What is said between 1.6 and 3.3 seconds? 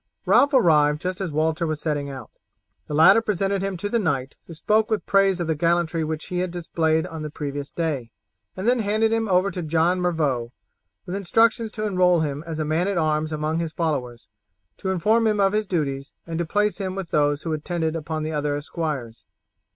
was setting out. The latter